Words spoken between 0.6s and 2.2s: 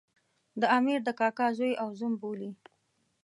امیر د کاکا زوی او زوم